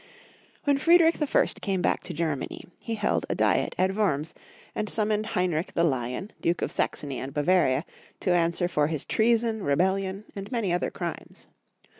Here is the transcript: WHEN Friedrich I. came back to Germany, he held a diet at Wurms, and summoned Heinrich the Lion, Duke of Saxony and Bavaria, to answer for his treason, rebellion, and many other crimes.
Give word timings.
WHEN 0.63 0.79
Friedrich 0.79 1.21
I. 1.21 1.45
came 1.61 1.79
back 1.79 2.01
to 2.05 2.13
Germany, 2.15 2.61
he 2.79 2.95
held 2.95 3.27
a 3.29 3.35
diet 3.35 3.75
at 3.77 3.91
Wurms, 3.91 4.33
and 4.73 4.89
summoned 4.89 5.27
Heinrich 5.37 5.73
the 5.73 5.83
Lion, 5.83 6.31
Duke 6.41 6.63
of 6.63 6.71
Saxony 6.71 7.19
and 7.19 7.35
Bavaria, 7.35 7.85
to 8.21 8.31
answer 8.33 8.67
for 8.67 8.87
his 8.87 9.05
treason, 9.05 9.61
rebellion, 9.61 10.23
and 10.35 10.51
many 10.51 10.73
other 10.73 10.89
crimes. 10.89 11.45